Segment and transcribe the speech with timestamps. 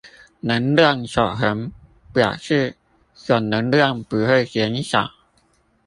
[0.39, 1.69] 能量守恆
[2.11, 2.75] 表示
[3.13, 5.11] 總能量不會減少